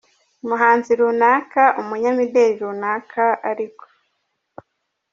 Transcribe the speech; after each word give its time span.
Umuhanzi 0.43 0.91
runaka 0.99 1.63
umunyamideli 1.81 2.55
runaka 2.61 3.25
ariko. 3.49 3.85